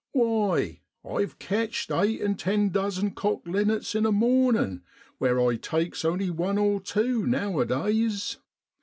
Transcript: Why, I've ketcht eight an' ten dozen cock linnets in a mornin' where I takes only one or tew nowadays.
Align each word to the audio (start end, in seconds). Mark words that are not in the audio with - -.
Why, 0.13 0.79
I've 1.07 1.37
ketcht 1.37 1.91
eight 1.91 2.21
an' 2.21 2.33
ten 2.33 2.69
dozen 2.69 3.11
cock 3.11 3.45
linnets 3.45 3.93
in 3.93 4.07
a 4.07 4.11
mornin' 4.11 4.81
where 5.19 5.39
I 5.39 5.57
takes 5.57 6.03
only 6.03 6.31
one 6.31 6.57
or 6.57 6.79
tew 6.81 7.27
nowadays. 7.27 8.37